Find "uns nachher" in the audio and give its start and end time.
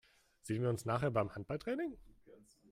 0.71-1.11